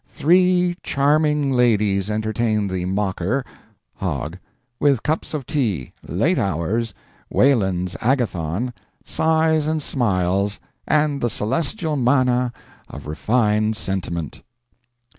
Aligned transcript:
"Three 0.07 0.75
charming 0.81 1.51
ladies 1.51 2.09
entertained 2.09 2.71
the 2.71 2.85
mocker 2.85 3.45
(Hogg) 3.97 4.39
with 4.79 5.03
cups 5.03 5.35
of 5.35 5.45
tea, 5.45 5.93
late 6.01 6.39
hours, 6.39 6.95
Wieland's 7.29 7.95
Agathon, 8.01 8.73
sighs 9.05 9.67
and 9.67 9.79
smiles, 9.79 10.59
and 10.87 11.21
the 11.21 11.29
celestial 11.29 11.97
manna 11.97 12.51
of 12.89 13.05
refined 13.05 13.77
sentiment." 13.77 14.41